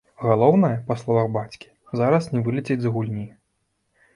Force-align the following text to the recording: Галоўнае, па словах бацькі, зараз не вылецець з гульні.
Галоўнае, 0.27 0.71
па 0.87 0.95
словах 1.01 1.27
бацькі, 1.35 1.69
зараз 2.01 2.31
не 2.33 2.43
вылецець 2.49 2.81
з 2.87 2.93
гульні. 2.97 3.27